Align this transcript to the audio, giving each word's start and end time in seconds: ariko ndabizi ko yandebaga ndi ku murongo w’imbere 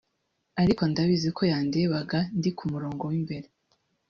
ariko 0.61 0.81
ndabizi 0.91 1.29
ko 1.37 1.41
yandebaga 1.51 2.19
ndi 2.37 2.49
ku 2.57 2.63
murongo 2.73 3.03
w’imbere 3.11 3.47